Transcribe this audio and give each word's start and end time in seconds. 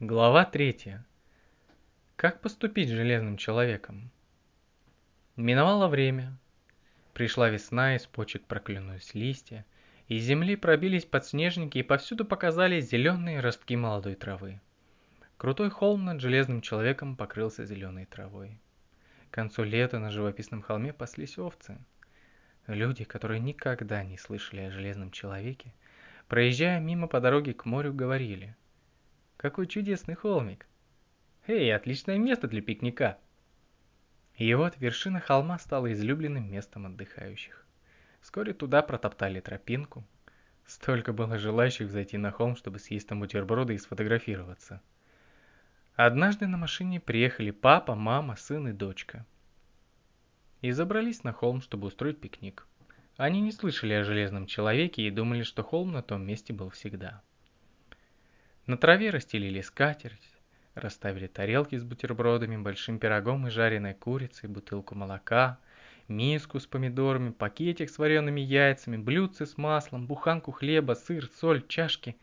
Глава 0.00 0.44
третья. 0.44 1.04
Как 2.14 2.40
поступить 2.40 2.88
с 2.88 2.92
железным 2.92 3.36
человеком? 3.36 4.12
Миновало 5.34 5.88
время. 5.88 6.38
Пришла 7.14 7.48
весна, 7.48 7.96
из 7.96 8.06
почек 8.06 8.44
проклюнулись 8.44 9.14
листья, 9.14 9.66
из 10.06 10.22
земли 10.22 10.54
пробились 10.54 11.04
подснежники 11.04 11.78
и 11.78 11.82
повсюду 11.82 12.24
показались 12.24 12.88
зеленые 12.88 13.40
ростки 13.40 13.74
молодой 13.74 14.14
травы. 14.14 14.60
Крутой 15.36 15.68
холм 15.68 16.04
над 16.04 16.20
железным 16.20 16.60
человеком 16.60 17.16
покрылся 17.16 17.64
зеленой 17.64 18.04
травой. 18.04 18.60
К 19.32 19.34
концу 19.34 19.64
лета 19.64 19.98
на 19.98 20.12
живописном 20.12 20.62
холме 20.62 20.92
паслись 20.92 21.38
овцы. 21.38 21.76
Люди, 22.68 23.02
которые 23.02 23.40
никогда 23.40 24.04
не 24.04 24.16
слышали 24.16 24.60
о 24.60 24.70
железном 24.70 25.10
человеке, 25.10 25.74
проезжая 26.28 26.78
мимо 26.78 27.08
по 27.08 27.20
дороге 27.20 27.52
к 27.52 27.64
морю, 27.64 27.92
говорили– 27.92 28.54
какой 29.38 29.66
чудесный 29.68 30.14
холмик! 30.14 30.66
Эй, 31.46 31.74
отличное 31.74 32.18
место 32.18 32.48
для 32.48 32.60
пикника!» 32.60 33.16
И 34.36 34.52
вот 34.52 34.76
вершина 34.78 35.20
холма 35.20 35.58
стала 35.58 35.90
излюбленным 35.92 36.50
местом 36.50 36.86
отдыхающих. 36.86 37.64
Вскоре 38.20 38.52
туда 38.52 38.82
протоптали 38.82 39.40
тропинку. 39.40 40.04
Столько 40.66 41.12
было 41.12 41.38
желающих 41.38 41.90
зайти 41.90 42.18
на 42.18 42.30
холм, 42.30 42.56
чтобы 42.56 42.78
съесть 42.78 43.08
там 43.08 43.20
бутерброды 43.20 43.74
и 43.74 43.78
сфотографироваться. 43.78 44.82
Однажды 45.94 46.46
на 46.46 46.56
машине 46.56 47.00
приехали 47.00 47.52
папа, 47.52 47.94
мама, 47.94 48.36
сын 48.36 48.68
и 48.68 48.72
дочка. 48.72 49.24
И 50.62 50.72
забрались 50.72 51.24
на 51.24 51.32
холм, 51.32 51.62
чтобы 51.62 51.86
устроить 51.86 52.20
пикник. 52.20 52.66
Они 53.16 53.40
не 53.40 53.52
слышали 53.52 53.94
о 53.94 54.04
Железном 54.04 54.46
Человеке 54.46 55.02
и 55.02 55.10
думали, 55.10 55.42
что 55.42 55.62
холм 55.62 55.92
на 55.92 56.02
том 56.02 56.26
месте 56.26 56.52
был 56.52 56.70
всегда. 56.70 57.22
На 58.68 58.76
траве 58.76 59.08
расстелили 59.08 59.62
скатерть, 59.62 60.30
расставили 60.74 61.26
тарелки 61.26 61.74
с 61.74 61.84
бутербродами, 61.84 62.58
большим 62.58 62.98
пирогом 62.98 63.46
и 63.46 63.50
жареной 63.50 63.94
курицей, 63.94 64.50
бутылку 64.50 64.94
молока, 64.94 65.58
миску 66.06 66.60
с 66.60 66.66
помидорами, 66.66 67.30
пакетик 67.30 67.88
с 67.88 67.96
вареными 67.96 68.42
яйцами, 68.42 68.98
блюдце 68.98 69.46
с 69.46 69.56
маслом, 69.56 70.06
буханку 70.06 70.52
хлеба, 70.52 70.92
сыр, 70.92 71.30
соль, 71.40 71.66
чашки. 71.66 72.18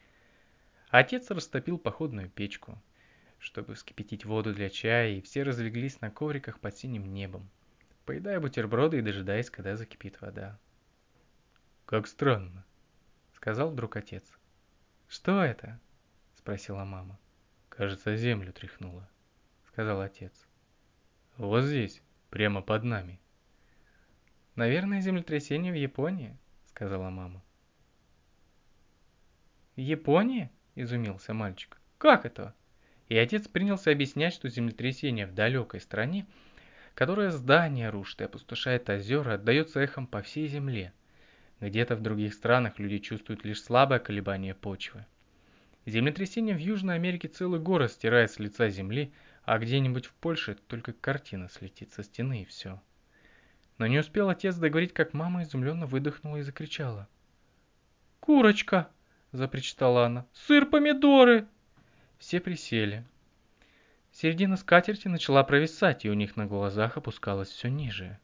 Отец 0.89 1.31
растопил 1.31 1.79
походную 1.79 2.29
печку, 2.29 2.80
чтобы 3.39 3.73
вскипятить 3.73 4.23
воду 4.23 4.53
для 4.53 4.69
чая, 4.69 5.13
и 5.13 5.21
все 5.21 5.41
разлеглись 5.41 5.99
на 5.99 6.11
ковриках 6.11 6.59
под 6.59 6.77
синим 6.77 7.11
небом, 7.11 7.49
поедая 8.05 8.39
бутерброды 8.39 8.99
и 8.99 9.02
дожидаясь, 9.02 9.49
когда 9.49 9.75
закипит 9.75 10.21
вода. 10.21 10.59
«Как 11.87 12.05
странно»,— 12.05 12.63
сказал 13.33 13.71
вдруг 13.71 13.95
отец. 13.95 14.23
«Что 15.07 15.43
это?» 15.43 15.80
Спросила 16.45 16.83
мама. 16.83 17.17
Кажется, 17.69 18.15
землю 18.15 18.53
тряхнуло, 18.53 19.09
сказал 19.65 19.99
отец. 19.99 20.31
Вот 21.37 21.63
здесь, 21.63 22.03
прямо 22.29 22.61
под 22.61 22.83
нами. 22.83 23.19
Наверное, 24.55 25.02
землетрясение 25.02 25.71
в 25.71 25.75
Японии, 25.75 26.37
сказала 26.67 27.09
мама. 27.09 27.43
В 29.75 29.79
Японии? 29.79 30.52
Изумился 30.75 31.33
мальчик. 31.33 31.81
Как 31.97 32.27
это? 32.27 32.53
И 33.09 33.17
отец 33.17 33.47
принялся 33.47 33.89
объяснять, 33.89 34.35
что 34.35 34.47
землетрясение 34.47 35.25
в 35.25 35.33
далекой 35.33 35.80
стране, 35.80 36.27
которое 36.93 37.31
здание 37.31 37.89
рушит 37.89 38.21
и 38.21 38.25
опустошает 38.25 38.87
озера, 38.87 39.33
отдается 39.33 39.80
эхом 39.80 40.05
по 40.05 40.21
всей 40.21 40.47
земле. 40.47 40.93
Где-то 41.59 41.95
в 41.95 42.02
других 42.02 42.35
странах 42.35 42.77
люди 42.77 42.99
чувствуют 42.99 43.43
лишь 43.45 43.63
слабое 43.63 43.97
колебание 43.97 44.53
почвы. 44.53 45.07
Землетрясение 45.86 46.55
в 46.55 46.59
Южной 46.59 46.95
Америке 46.95 47.28
целый 47.28 47.59
город 47.59 47.91
стирает 47.91 48.31
с 48.31 48.39
лица 48.39 48.69
земли, 48.69 49.14
а 49.44 49.59
где-нибудь 49.59 50.08
в 50.08 50.14
Польше 50.14 50.58
только 50.67 50.94
картина 50.94 51.47
слетит 51.47 51.94
со 51.94 52.03
стены 52.03 52.42
и 52.42 52.45
все. 52.45 52.81
Но 53.77 53.86
не 53.86 54.00
успел 54.00 54.30
отец 54.30 54.55
договорить, 54.55 54.93
как 54.93 55.14
мама 55.14 55.43
изумленно 55.43 55.86
выдохнула 55.86 56.37
и 56.37 56.42
закричала. 56.42 57.08
«Курочка!»– 58.20 58.89
запричитала 59.32 60.08
она. 60.08 60.26
«Сыр, 60.33 60.65
помидоры!» 60.65 61.48
Все 62.17 62.39
присели. 62.39 63.05
Середина 64.11 64.58
скатерти 64.58 65.08
начала 65.08 65.43
провисать, 65.43 66.05
и 66.05 66.09
у 66.09 66.14
них 66.14 66.36
на 66.36 66.48
глазах 66.48 66.98
опускалась 66.98 67.49
все 67.49 67.67
ниже. 67.67 68.17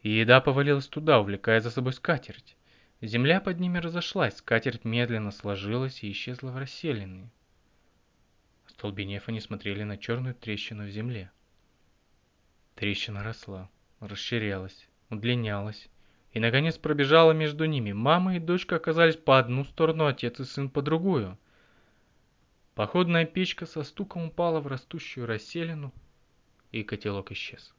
И 0.00 0.10
еда 0.10 0.40
повалилась 0.40 0.88
туда, 0.88 1.20
увлекая 1.20 1.60
за 1.60 1.70
собой 1.70 1.92
скатерть. 1.92 2.56
Земля 3.04 3.38
под 3.42 3.60
ними 3.60 3.76
разошлась, 3.76 4.38
скатерть 4.38 4.86
медленно 4.86 5.30
сложилась 5.30 6.02
и 6.02 6.10
исчезла 6.10 6.50
в 6.50 6.56
расселенной. 6.56 7.28
Столбенев 8.66 9.28
они 9.28 9.40
смотрели 9.40 9.82
на 9.82 9.98
черную 9.98 10.34
трещину 10.34 10.86
в 10.86 10.88
земле. 10.88 11.30
Трещина 12.76 13.22
росла, 13.22 13.68
расширялась, 14.00 14.88
удлинялась, 15.10 15.90
и, 16.32 16.40
наконец, 16.40 16.78
пробежала 16.78 17.32
между 17.32 17.66
ними. 17.66 17.92
Мама 17.92 18.36
и 18.36 18.40
дочка 18.40 18.76
оказались 18.76 19.16
по 19.16 19.38
одну 19.38 19.64
сторону, 19.64 20.06
отец 20.06 20.40
и 20.40 20.44
сын 20.44 20.70
по 20.70 20.80
другую. 20.80 21.38
Походная 22.74 23.26
печка 23.26 23.66
со 23.66 23.82
стуком 23.82 24.28
упала 24.28 24.60
в 24.60 24.66
растущую 24.66 25.26
расселину, 25.26 25.92
и 26.72 26.82
котелок 26.82 27.32
исчез. 27.32 27.74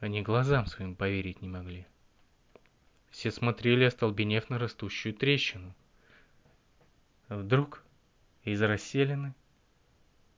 Они 0.00 0.20
глазам 0.20 0.66
своим 0.66 0.94
поверить 0.94 1.40
не 1.40 1.48
могли. 1.48 1.86
Все 3.10 3.30
смотрели, 3.30 3.84
остолбенев 3.84 4.48
на 4.50 4.58
растущую 4.58 5.14
трещину. 5.14 5.74
Вдруг 7.28 7.84
из 8.44 8.62
расселины 8.62 9.34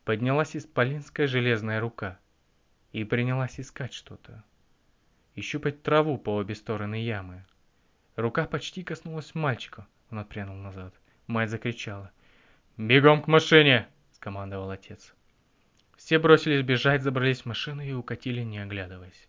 поднялась 0.04 0.56
исполинская 0.56 1.26
железная 1.26 1.80
рука 1.80 2.18
и 2.92 3.04
принялась 3.04 3.60
искать 3.60 3.92
что-то. 3.92 4.42
И 5.34 5.40
щупать 5.40 5.82
траву 5.82 6.18
по 6.18 6.34
обе 6.36 6.54
стороны 6.54 6.96
ямы. 6.96 7.44
Рука 8.16 8.46
почти 8.46 8.82
коснулась 8.82 9.34
мальчика, 9.34 9.86
он 10.10 10.18
отпрянул 10.18 10.56
назад. 10.56 10.94
Мать 11.26 11.50
закричала. 11.50 12.10
«Бегом 12.76 13.22
к 13.22 13.28
машине!»— 13.28 13.88
скомандовал 14.12 14.70
отец. 14.70 15.14
Все 15.96 16.18
бросились 16.18 16.64
бежать, 16.64 17.02
забрались 17.02 17.42
в 17.42 17.46
машину 17.46 17.82
и 17.82 17.92
укатили, 17.92 18.42
не 18.42 18.58
оглядываясь 18.58 19.28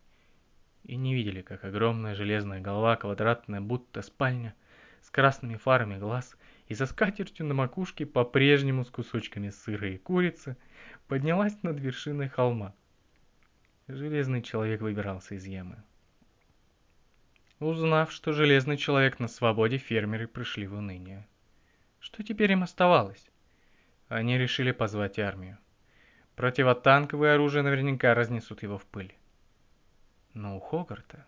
и 0.84 0.96
не 0.96 1.14
видели, 1.14 1.42
как 1.42 1.64
огромная 1.64 2.16
железная 2.16 2.60
голова, 2.60 2.96
квадратная 2.96 3.62
будто 3.62 4.02
спальня, 4.02 4.54
с 5.02 5.10
красными 5.10 5.56
фарами 5.56 5.98
глаз 5.98 6.36
и 6.68 6.76
со 6.76 6.86
скатертью 6.86 7.46
на 7.46 7.54
макушке 7.54 8.06
по-прежнему 8.06 8.86
с 8.86 8.90
кусочками 8.90 9.50
сыра 9.50 9.90
и 9.90 9.98
курицы, 9.98 10.58
поднялась 11.08 11.62
над 11.64 11.80
вершиной 11.80 12.30
холма. 12.30 12.74
Железный 13.88 14.42
человек 14.42 14.82
выбирался 14.82 15.36
из 15.36 15.46
ямы. 15.46 15.84
Узнав, 17.60 18.12
что 18.12 18.34
железный 18.34 18.78
человек 18.78 19.20
на 19.20 19.28
свободе, 19.28 19.78
фермеры 19.78 20.28
пришли 20.28 20.68
в 20.68 20.74
уныние. 20.74 21.28
Что 22.00 22.24
теперь 22.24 22.52
им 22.52 22.64
оставалось? 22.64 23.30
Они 24.10 24.38
решили 24.38 24.72
позвать 24.72 25.20
армию. 25.20 25.58
Противотанковое 26.36 27.36
оружие 27.36 27.64
наверняка 27.64 28.14
разнесут 28.14 28.64
его 28.64 28.78
в 28.78 28.86
пыль. 28.86 29.14
Но 30.34 30.58
у 30.58 30.60
Хогарта 30.60 31.28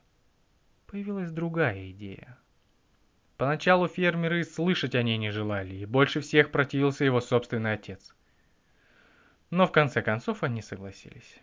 появилась 0.88 1.32
другая 1.32 1.92
идея. 1.92 2.40
Поначалу 3.38 3.88
фермеры 3.88 4.44
слышать 4.44 4.96
о 4.96 5.04
ней 5.04 5.18
не 5.18 5.30
желали, 5.30 5.76
и 5.76 5.86
больше 5.86 6.22
всех 6.22 6.52
противился 6.52 7.06
его 7.06 7.22
собственный 7.22 7.74
отец. 7.74 8.16
Но 9.52 9.68
в 9.68 9.72
конце 9.72 10.02
концов 10.02 10.42
они 10.42 10.62
согласились. 10.62 11.40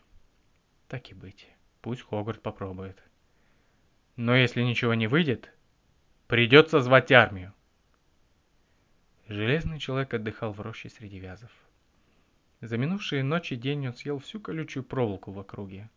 Так 0.89 1.11
и 1.11 1.15
быть, 1.15 1.49
пусть 1.83 2.03
Хогарт 2.03 2.43
попробует. 2.43 3.01
Но 4.17 4.35
если 4.35 4.63
ничего 4.63 4.95
не 4.95 5.07
выйдет, 5.07 5.53
придется 6.27 6.81
звать 6.81 7.13
армию. 7.13 7.53
Железный 9.29 9.79
человек 9.79 10.13
отдыхал 10.15 10.53
в 10.53 10.61
роще 10.61 10.89
среди 10.89 11.19
вязов. 11.19 11.51
За 12.61 12.77
минувшие 12.77 13.23
ночи 13.23 13.55
день 13.55 13.87
он 13.87 13.95
съел 13.95 14.19
всю 14.19 14.41
колючую 14.41 14.85
проволоку 14.85 15.31
в 15.31 15.39
округе 15.39 15.91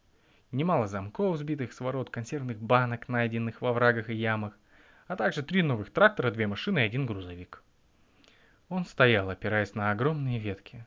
немало 0.56 0.88
замков, 0.88 1.38
сбитых 1.38 1.74
с 1.74 1.80
ворот, 1.80 2.10
консервных 2.10 2.60
банок, 2.60 3.08
найденных 3.08 3.62
во 3.62 3.74
врагах 3.74 4.10
и 4.10 4.16
ямах, 4.16 4.58
а 5.08 5.16
также 5.16 5.44
три 5.44 5.62
новых 5.62 5.92
трактора, 5.92 6.32
две 6.32 6.48
машины 6.48 6.80
и 6.80 6.84
один 6.84 7.06
грузовик. 7.06 7.62
Он 8.70 8.86
стоял, 8.86 9.30
опираясь 9.30 9.76
на 9.76 9.92
огромные 9.92 10.40
ветки. 10.40 10.86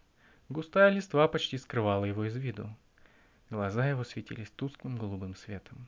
Густая 0.49 0.91
листва 0.91 1.29
почти 1.29 1.59
скрывала 1.59 2.05
его 2.05 2.25
из 2.25 2.37
виду. 2.37 2.75
Глаза 3.51 3.87
его 3.89 4.05
светились 4.05 4.51
тусклым 4.51 4.97
голубым 4.97 5.35
светом. 5.35 5.87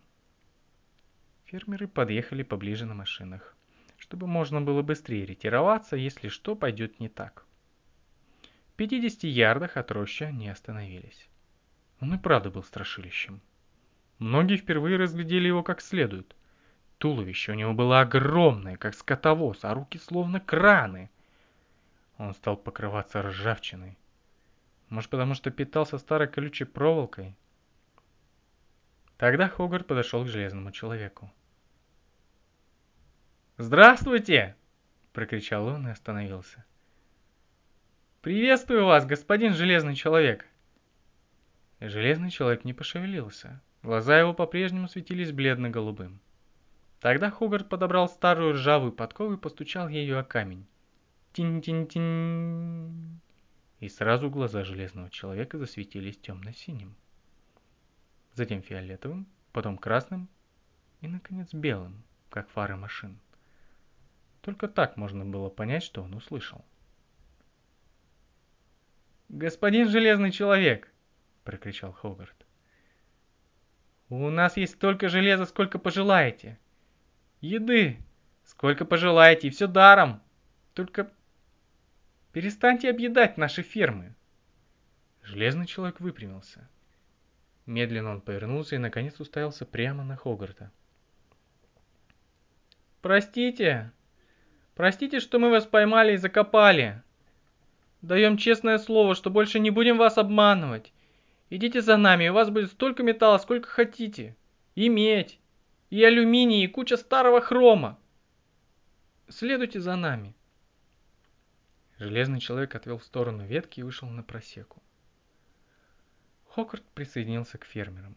Фермеры 1.47 1.88
подъехали 1.88 2.43
поближе 2.44 2.87
на 2.87 2.94
машинах, 2.94 3.56
чтобы 3.99 4.26
можно 4.26 4.61
было 4.61 4.83
быстрее 4.83 5.26
ретироваться, 5.26 5.97
если 5.97 6.29
что 6.29 6.55
пойдет 6.55 7.00
не 7.00 7.09
так. 7.09 7.44
В 8.69 8.76
50 8.76 9.25
ярдах 9.25 9.76
от 9.76 9.91
рощи 9.91 10.23
они 10.23 10.49
остановились. 10.49 11.29
Он 12.00 12.15
и 12.15 12.19
правда 12.19 12.50
был 12.50 12.62
страшилищем. 12.62 13.43
Многие 14.21 14.57
впервые 14.57 14.99
разглядели 14.99 15.49
его 15.49 15.63
как 15.63 15.81
следует. 15.81 16.37
Туловище 16.99 17.53
у 17.53 17.55
него 17.55 17.73
было 17.73 18.01
огромное, 18.01 18.77
как 18.77 18.95
скотовоз, 18.95 19.65
а 19.65 19.73
руки 19.73 19.99
словно 19.99 20.41
краны. 20.41 21.11
Он 22.19 22.35
стал 22.35 22.59
покрываться 22.59 23.23
ржавчиной. 23.23 23.97
Может, 24.91 25.09
потому 25.09 25.33
что 25.33 25.51
питался 25.51 25.97
старой 25.97 26.29
колючей 26.29 26.65
проволокой? 26.65 27.35
Тогда 29.17 29.49
Хогарт 29.49 29.87
подошел 29.87 30.23
к 30.25 30.29
Железному 30.29 30.71
Человеку. 30.71 31.33
«Здравствуйте!»– 33.57 34.55
прокричал 35.15 35.67
он 35.67 35.89
и 35.89 35.93
остановился. 35.93 36.65
«Приветствую 38.21 38.85
вас, 38.85 39.07
господин 39.07 39.55
Железный 39.55 39.95
Человек!» 39.95 40.47
Железный 41.81 42.31
Человек 42.31 42.65
не 42.65 42.75
пошевелился. 42.75 43.63
Глаза 43.82 44.19
его 44.19 44.35
по-прежнему 44.35 44.88
светились 44.88 45.32
бледно-голубым. 45.32 46.21
Тогда 47.00 47.31
Хогарт 47.31 47.69
подобрал 47.71 48.11
старую 48.11 48.53
ржавую 48.53 48.93
подкову 48.93 49.35
и 49.35 49.38
постучал 49.38 49.88
ею 49.88 50.19
о 50.19 50.25
камень. 50.25 50.67
Тинь-тинь-тинь. 51.32 53.21
И 53.79 53.88
сразу 53.88 54.29
глаза 54.29 54.65
Железного 54.65 55.09
Человека 55.09 55.56
засветились 55.56 56.19
темно-синим. 56.19 56.94
Затем 58.35 58.61
фиолетовым, 58.61 59.27
потом 59.53 59.79
красным 59.79 60.29
и, 61.00 61.09
наконец, 61.09 61.55
белым, 61.55 62.03
как 62.29 62.50
фары 62.50 62.76
машин. 62.76 63.19
Только 64.43 64.69
так 64.69 64.99
можно 64.99 65.25
было 65.25 65.49
понять, 65.49 65.83
что 65.83 66.03
он 66.03 66.12
услышал. 66.12 66.62
«Господин 69.31 69.88
Железный 69.88 70.33
Человек!»— 70.33 70.93
прокричал 71.44 71.93
Хогарт. 71.93 72.47
«У 74.11 74.29
нас 74.29 74.59
есть 74.59 74.75
столько 74.75 75.09
железа, 75.09 75.47
сколько 75.47 75.79
пожелаете. 75.79 76.59
Еды, 77.41 77.97
сколько 78.45 78.85
пожелаете, 78.85 79.49
и 79.49 79.51
все 79.51 79.67
даром. 79.67 80.21
Только 80.75 81.11
перестаньте 82.33 82.91
объедать 82.91 83.39
наши 83.39 83.62
фермы». 83.62 84.15
Железный 85.23 85.67
Человек 85.67 86.01
выпрямился. 86.01 86.69
Медленно 87.65 88.11
он 88.11 88.21
повернулся 88.21 88.75
и 88.75 88.79
наконец 88.79 89.19
уставился 89.21 89.65
прямо 89.65 90.05
на 90.05 90.17
Хогарта. 90.17 90.71
«Простите!» 93.01 93.93
Простите, 94.81 95.21
что 95.21 95.39
мы 95.39 95.51
вас 95.51 95.67
поймали 95.67 96.15
и 96.15 96.17
закопали. 96.17 97.03
Даем 98.01 98.39
честное 98.39 98.79
слово, 98.79 99.15
что 99.15 99.29
больше 99.29 99.59
не 99.59 99.69
будем 99.69 99.99
вас 99.99 100.17
обманывать. 100.17 100.95
Идите 101.50 101.82
за 101.82 101.97
нами, 101.97 102.29
у 102.29 102.32
вас 102.32 102.49
будет 102.49 102.70
столько 102.70 103.02
металла, 103.02 103.38
сколько 103.38 103.69
хотите. 103.69 104.37
И 104.76 104.88
медь, 104.88 105.41
и 105.91 106.02
алюминий, 106.05 106.64
и 106.64 106.69
куча 106.69 106.97
старого 106.97 107.41
хрома. 107.41 107.99
Следуйте 109.29 109.81
за 109.81 109.97
нами. 109.97 110.35
Железный 111.99 112.41
человек 112.41 112.75
отвел 112.76 112.99
в 112.99 113.05
сторону 113.05 113.44
ветки 113.44 113.81
и 113.81 113.82
вышел 113.82 114.08
на 114.08 114.23
просеку. 114.23 114.81
Хокарт 116.47 116.85
присоединился 116.94 117.58
к 117.58 117.64
фермерам. 117.64 118.14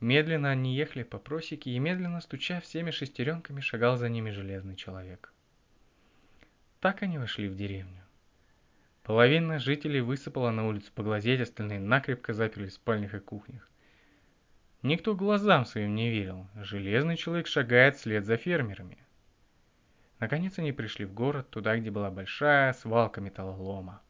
Медленно 0.00 0.50
они 0.50 0.76
ехали 0.76 1.02
по 1.02 1.18
просеке 1.18 1.70
и 1.70 1.78
медленно, 1.78 2.20
стуча 2.20 2.60
всеми 2.60 2.90
шестеренками, 2.90 3.60
шагал 3.60 3.96
за 3.96 4.08
ними 4.08 4.30
железный 4.30 4.76
человек. 4.76 5.32
Так 6.80 7.02
они 7.02 7.18
вошли 7.18 7.48
в 7.48 7.56
деревню. 7.56 8.04
Половина 9.08 9.58
жителей 9.58 10.02
высыпала 10.02 10.50
на 10.50 10.66
улицу 10.68 10.92
поглазеть, 10.94 11.40
остальные 11.40 11.80
накрепко 11.80 12.34
заперлись 12.34 12.72
в 12.72 12.74
спальнях 12.74 13.14
и 13.14 13.18
кухнях. 13.18 13.66
Никто 14.82 15.14
глазам 15.14 15.64
своим 15.64 15.94
не 15.94 16.10
верил. 16.10 16.46
Железный 16.56 17.16
человек 17.16 17.46
шагает 17.46 17.96
вслед 17.96 18.26
за 18.26 18.36
фермерами. 18.36 18.98
Наконец 20.18 20.58
они 20.58 20.72
пришли 20.72 21.06
в 21.06 21.14
город, 21.14 21.48
туда, 21.48 21.78
где 21.78 21.90
была 21.90 22.10
большая 22.10 22.74
свалка 22.74 23.22
металлолома. 23.22 24.02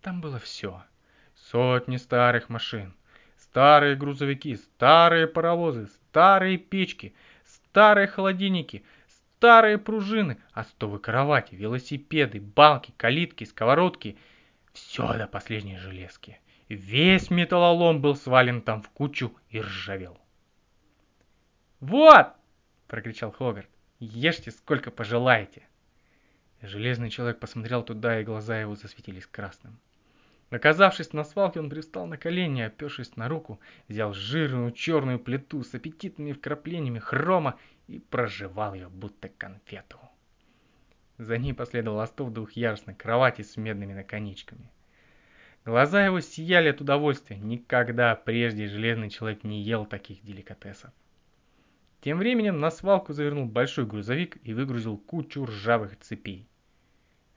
Там 0.00 0.22
было 0.22 0.38
все. 0.38 0.82
Сотни 1.34 1.98
старых 1.98 2.48
машин, 2.48 2.94
старые 3.36 3.96
грузовики, 3.96 4.56
старые 4.56 5.26
паровозы, 5.26 5.88
старые 5.88 6.56
печки, 6.56 7.14
старые 7.44 8.06
холодильники, 8.06 8.82
старые 9.42 9.76
пружины, 9.76 10.38
остовы 10.52 11.00
кровати, 11.00 11.56
велосипеды, 11.56 12.40
балки, 12.40 12.94
калитки, 12.96 13.42
сковородки. 13.42 14.16
Все 14.72 15.14
до 15.14 15.26
последней 15.26 15.78
железки. 15.78 16.38
Весь 16.68 17.28
металлолом 17.28 18.00
был 18.00 18.14
свален 18.14 18.62
там 18.62 18.82
в 18.82 18.90
кучу 18.90 19.36
и 19.50 19.60
ржавел. 19.60 20.16
«Вот!»— 21.80 22.28
прокричал 22.86 23.32
Хогарт. 23.32 23.68
«Ешьте 23.98 24.52
сколько 24.52 24.92
пожелаете!» 24.92 25.66
Железный 26.60 27.10
человек 27.10 27.40
посмотрел 27.40 27.82
туда, 27.82 28.20
и 28.20 28.24
глаза 28.24 28.60
его 28.60 28.76
засветились 28.76 29.26
красным. 29.26 29.80
Оказавшись 30.52 31.14
на 31.14 31.24
свалке, 31.24 31.60
он 31.60 31.70
пристал 31.70 32.06
на 32.06 32.18
колени, 32.18 32.60
опершись 32.60 33.16
на 33.16 33.26
руку, 33.26 33.58
взял 33.88 34.12
жирную 34.12 34.70
черную 34.72 35.18
плиту 35.18 35.64
с 35.64 35.74
аппетитными 35.74 36.32
вкраплениями 36.32 36.98
хрома 36.98 37.58
и 37.88 37.98
прожевал 37.98 38.74
ее, 38.74 38.90
будто 38.90 39.30
конфету. 39.30 39.98
За 41.16 41.38
ней 41.38 41.54
последовал 41.54 42.00
остов 42.00 42.34
двухъярусной 42.34 42.94
кровати 42.94 43.40
с 43.40 43.56
медными 43.56 43.94
наконечками. 43.94 44.70
Глаза 45.64 46.04
его 46.04 46.20
сияли 46.20 46.68
от 46.68 46.82
удовольствия. 46.82 47.38
Никогда 47.38 48.14
прежде 48.14 48.68
железный 48.68 49.08
человек 49.08 49.44
не 49.44 49.62
ел 49.62 49.86
таких 49.86 50.22
деликатесов. 50.22 50.90
Тем 52.02 52.18
временем 52.18 52.60
на 52.60 52.70
свалку 52.70 53.14
завернул 53.14 53.46
большой 53.46 53.86
грузовик 53.86 54.36
и 54.42 54.52
выгрузил 54.52 54.98
кучу 54.98 55.46
ржавых 55.46 55.98
цепей. 56.00 56.46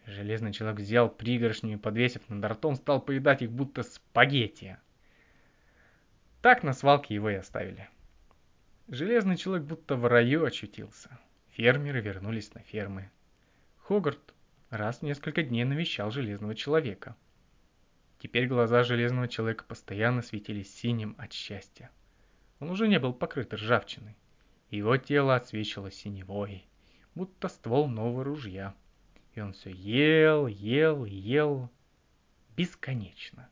Железный 0.05 0.53
человек 0.53 0.79
взял 0.79 1.09
пригоршню 1.09 1.73
и, 1.73 1.77
подвесив 1.77 2.29
над 2.29 2.45
ртом, 2.45 2.75
стал 2.75 3.01
поедать 3.01 3.41
их 3.41 3.51
будто 3.51 3.81
спагетти. 3.81 4.77
Так 6.41 6.61
на 6.61 6.73
свалке 6.73 7.15
его 7.15 7.29
и 7.31 7.35
оставили. 7.35 7.89
Железный 8.87 9.35
человек 9.35 9.65
будто 9.65 9.95
в 9.95 10.05
раю 10.05 10.45
очутился. 10.45 11.17
Фермеры 11.49 12.01
вернулись 12.01 12.53
на 12.53 12.61
фермы. 12.61 13.09
Хогарт 13.77 14.35
раз 14.69 14.99
в 14.99 15.01
несколько 15.01 15.41
дней 15.41 15.63
навещал 15.63 16.11
Железного 16.11 16.53
человека. 16.53 17.15
Теперь 18.19 18.47
глаза 18.47 18.83
Железного 18.83 19.27
человека 19.27 19.65
постоянно 19.67 20.21
светились 20.21 20.71
синим 20.73 21.15
от 21.17 21.33
счастья. 21.33 21.89
Он 22.59 22.69
уже 22.69 22.87
не 22.87 22.99
был 22.99 23.13
покрыт 23.13 23.53
ржавчиной. 23.55 24.15
Его 24.69 24.97
тело 24.97 25.35
отсвечивало 25.35 25.91
синевой, 25.91 26.67
будто 27.15 27.47
ствол 27.47 27.87
нового 27.87 28.23
ружья. 28.23 28.75
И 29.35 29.41
он 29.41 29.51
все 29.51 29.69
ел, 29.69 30.47
ел, 30.47 31.05
ел 31.05 31.69
бесконечно. 32.55 33.49